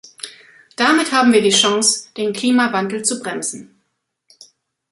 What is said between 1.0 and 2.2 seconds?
haben wir die Chance,